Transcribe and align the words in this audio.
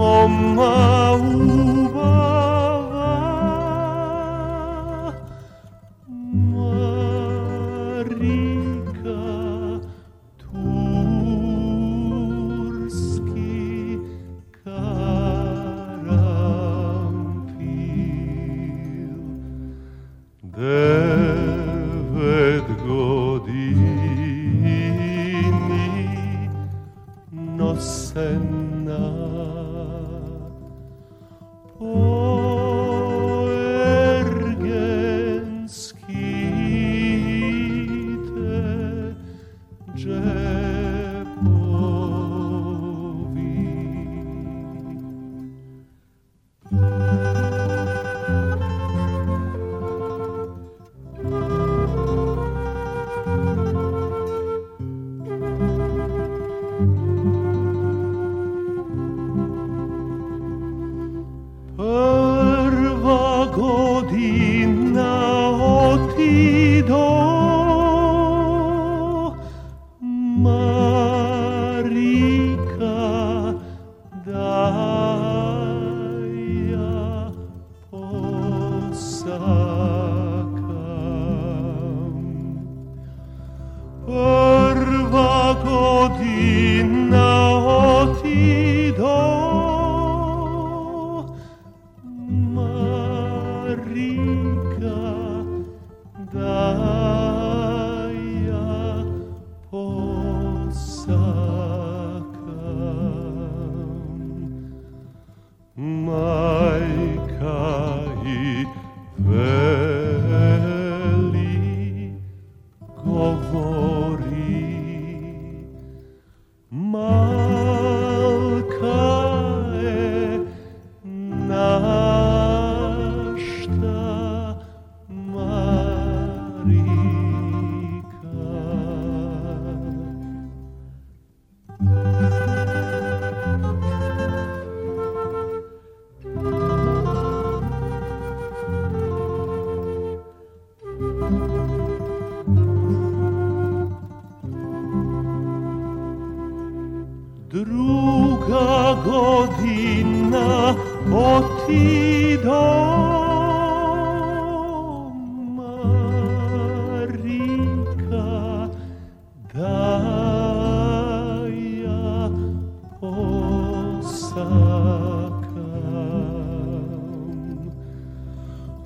mon 0.00 0.28
maou 0.56 1.89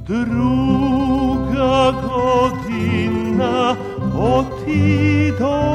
Druga 0.07 1.93
godina 2.05 3.77
otido 4.13 5.74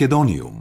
Macedônio 0.00 0.59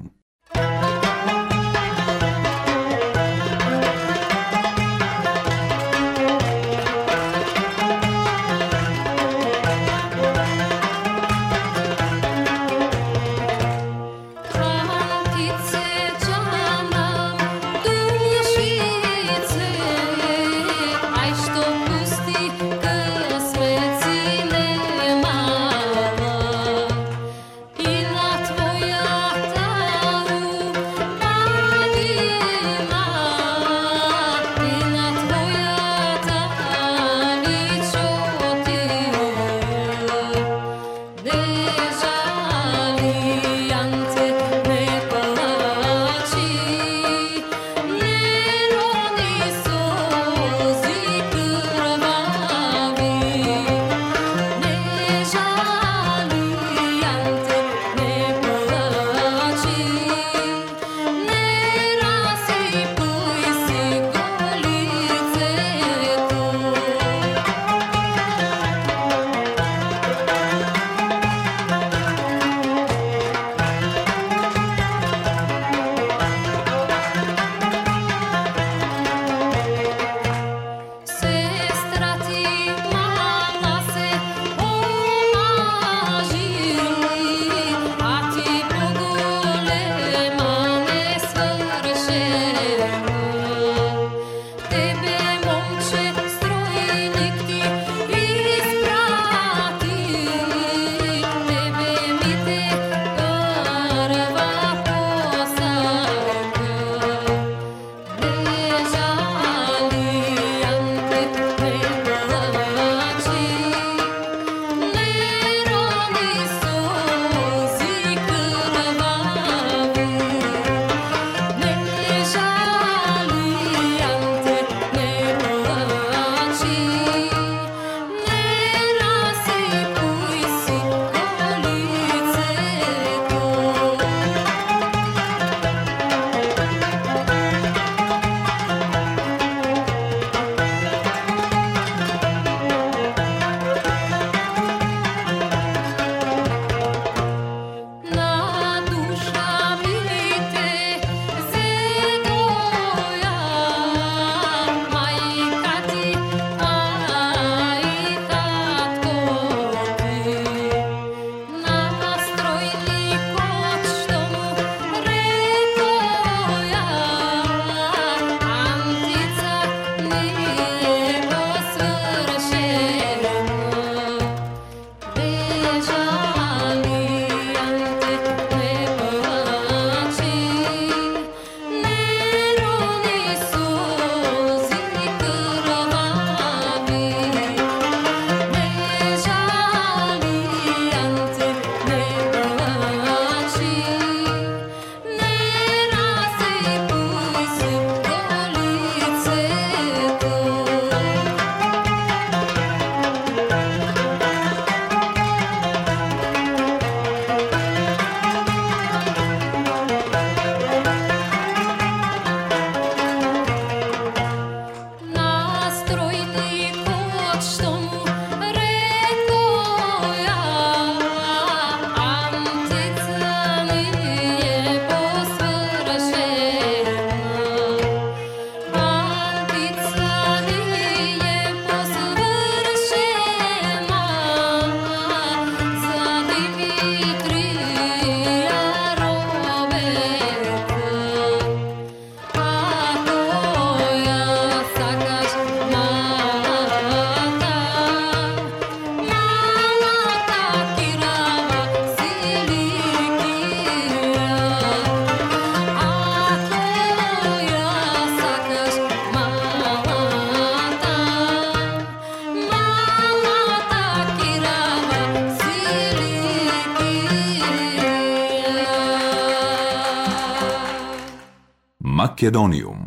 Македониум. 272.19 272.78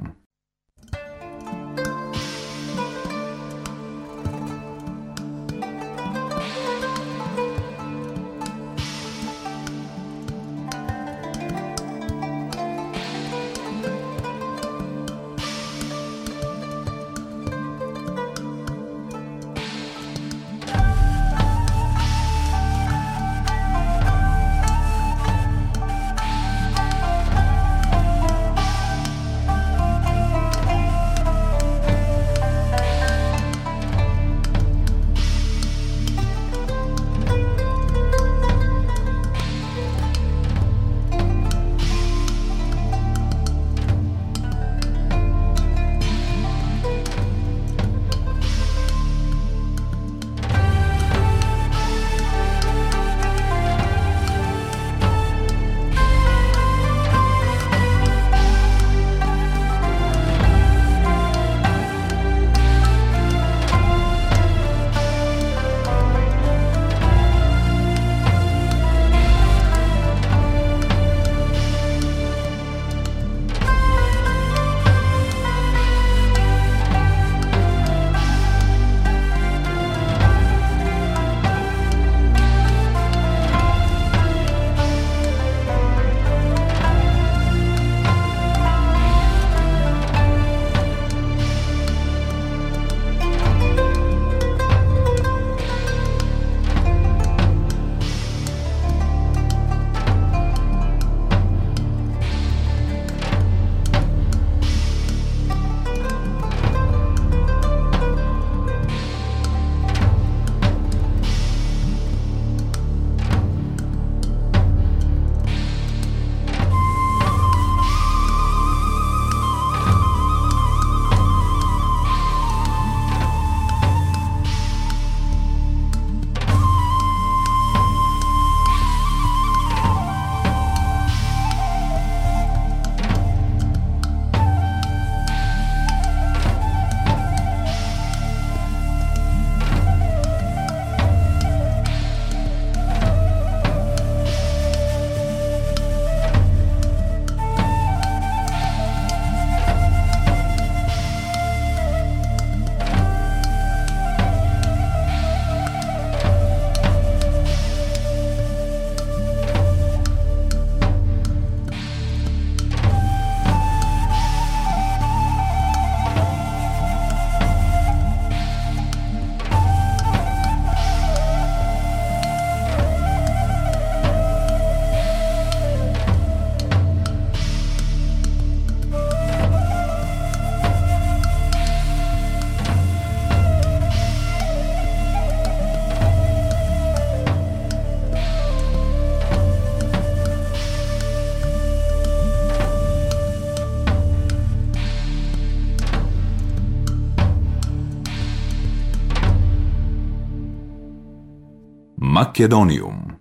Македониум. 202.33 203.12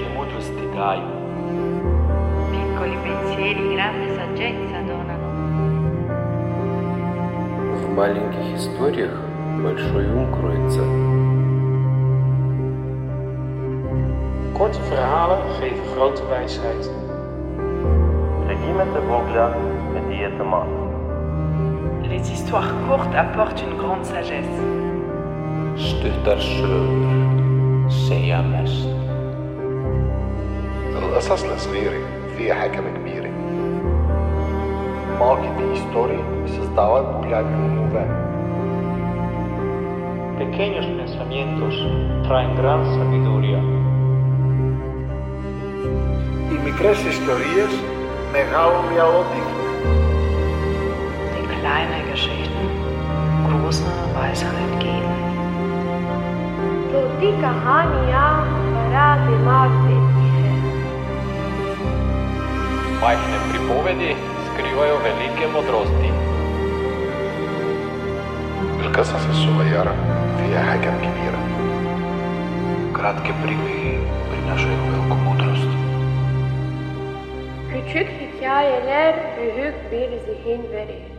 velike 0.00 0.04
mudrosti 0.16 0.66
daju. 0.74 1.08
Piccoli 2.50 2.96
pensieri 3.04 3.64
grande 3.74 4.08
saggezza 4.16 4.80
donano. 4.88 5.28
В 7.80 7.94
маленьких 7.94 8.46
историях 8.56 9.14
большой 9.62 10.06
ум 10.18 10.26
кроется. 10.32 10.82
Korte 14.56 14.80
verhalen 14.88 15.42
geven 15.60 15.84
grote 15.94 16.22
wijsheid. 16.30 16.90
Regimete 18.48 19.00
Bogla 19.08 19.48
met 19.92 20.08
diete 20.08 20.44
man. 20.44 20.68
Les 22.08 22.30
histoires 22.30 22.72
courtes 22.88 23.14
apportent 23.14 23.62
une 23.62 23.76
grande 23.76 24.06
sagesse. 24.06 24.76
القصص 31.11 31.43
لصغيرة 31.43 31.99
فيها 32.37 32.55
حكمة 32.55 32.89
كبيرة 32.89 33.31
market 35.19 35.55
history 35.73 36.19
создавал 36.47 37.03
популярную 37.13 37.69
музыку. 37.77 38.01
Pequeños 40.39 40.85
pensamientos 40.97 41.75
traen 42.27 42.55
gran 42.55 42.81
sabiduría. 42.95 43.61
Y 46.53 46.57
μικρές 46.65 46.97
ιστορίες 47.05 47.71
μεγάλο 48.33 48.77
διαότυπο. 48.91 49.61
Den 51.33 51.45
kleinen 51.59 52.03
Geschichten 52.11 52.67
große 53.47 53.85
Weisheit 54.15 54.73
geben. 54.79 55.15
Hania 57.65 58.27
para 58.91 59.17
de 59.25 60.00
Majhne 63.00 63.38
pripovedi 63.50 64.10
skrivajo 64.46 64.96
velike 65.04 65.46
modrosti. 65.52 66.10
القصص 68.86 69.26
الصغيرة 69.28 69.94
فيها 70.38 70.62
حكم 70.72 70.94
كبيرة 71.04 71.40
Kratke 72.96 73.32
pribe 73.42 73.98
prinašaju 74.30 74.78
veliku 74.88 75.16
mudrost. 75.26 75.70
Küçük 77.70 78.08
hikayeler 78.08 79.14
büyük 79.36 79.74
bir 79.92 80.08
zihin 80.08 80.72
verir. 80.72 81.09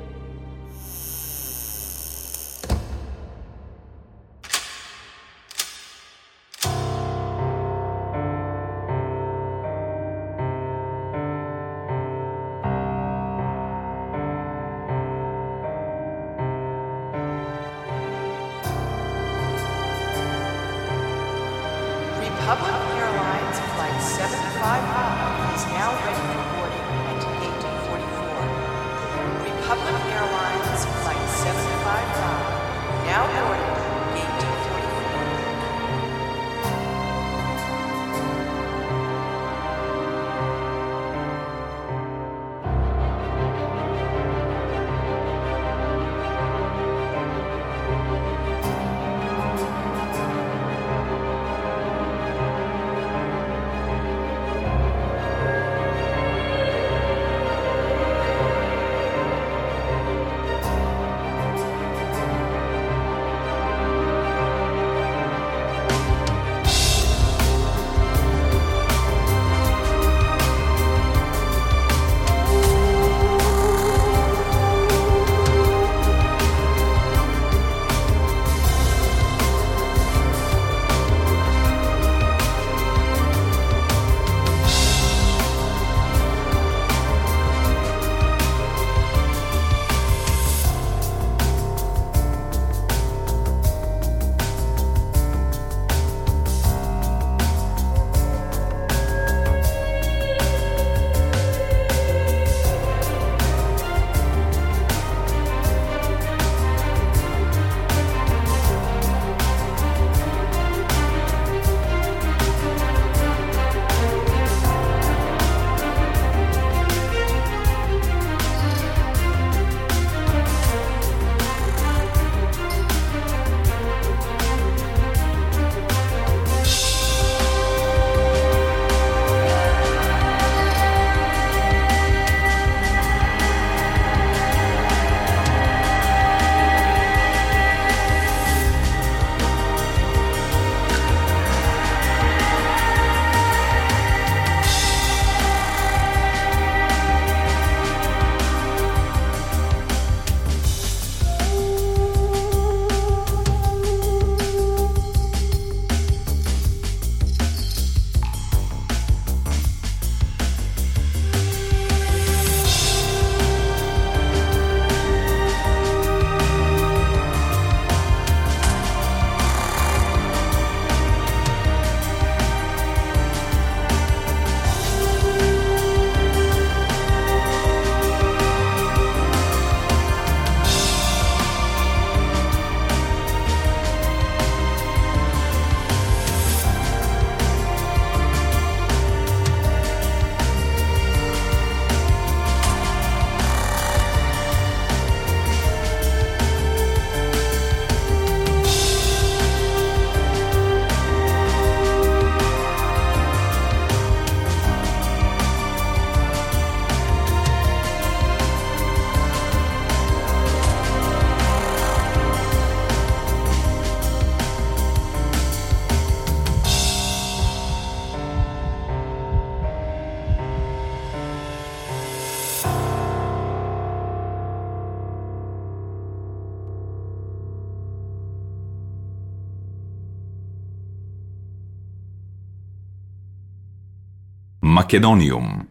Македониум. 234.93 235.62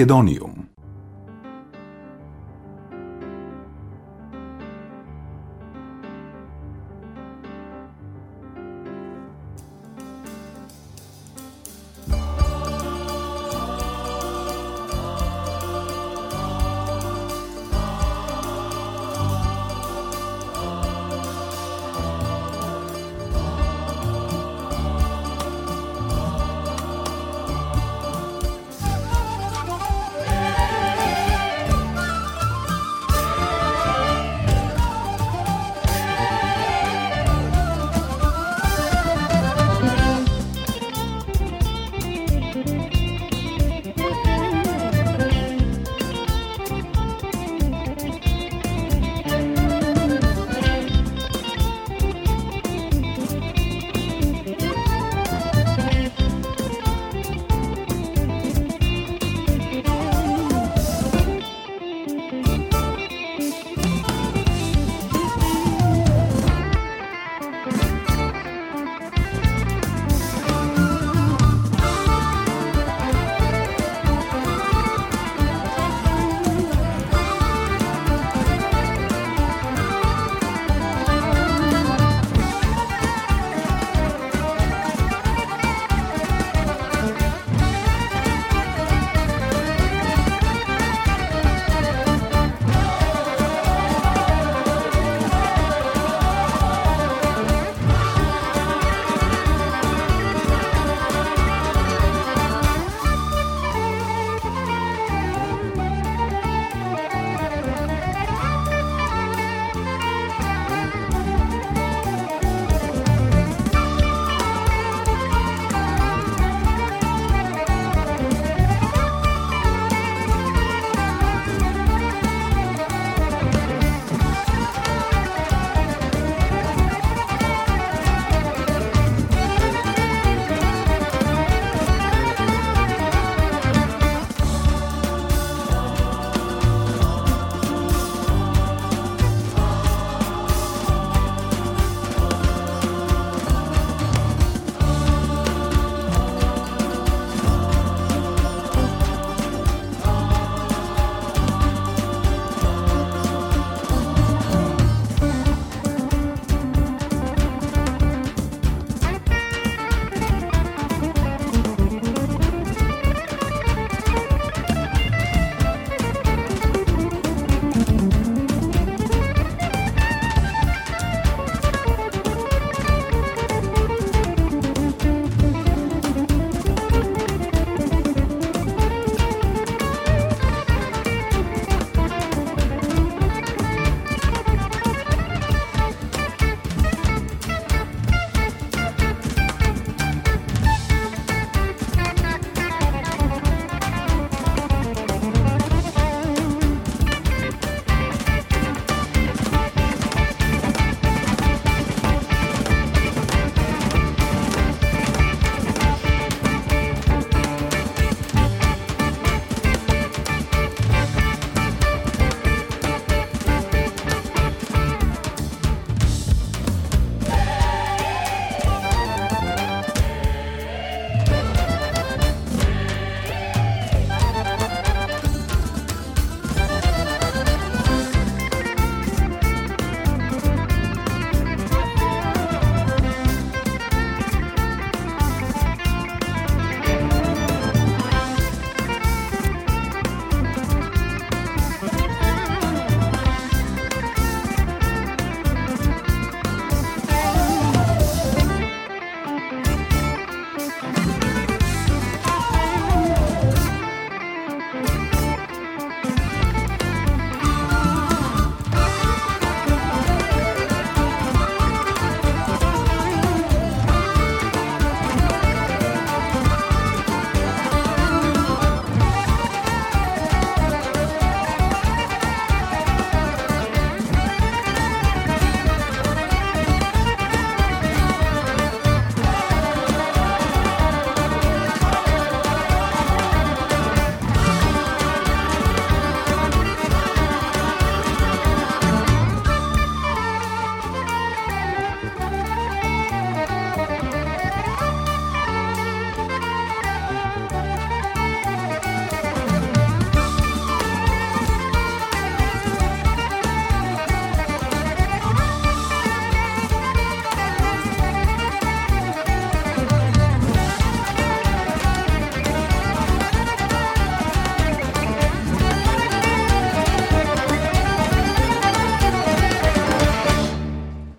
Makedonium. 0.00 0.59